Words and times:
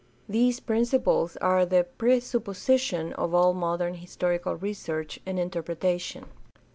These 0.27 0.59
principles 0.59 1.37
are 1.41 1.63
the 1.63 1.85
presupposi 1.99 2.79
tions 2.79 3.13
of 3.19 3.35
all 3.35 3.53
modern 3.53 3.93
historical 3.93 4.55
research 4.55 5.19
and 5.27 5.37
interpretation. 5.37 6.25